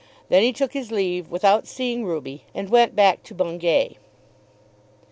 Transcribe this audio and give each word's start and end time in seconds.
Then 0.29 0.41
he 0.41 0.51
took 0.51 0.73
his 0.73 0.91
leave 0.91 1.29
without 1.29 1.67
seeing 1.67 2.05
Ruby, 2.05 2.45
and 2.55 2.71
went 2.71 2.95
back 2.95 3.21
to 3.21 3.35
Bungay. 3.35 3.97